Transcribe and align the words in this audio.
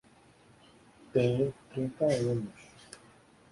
Tenho 1.13 1.53
trinta 1.69 2.05
anos. 2.07 2.59